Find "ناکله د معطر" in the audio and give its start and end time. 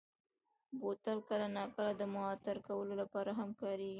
1.57-2.57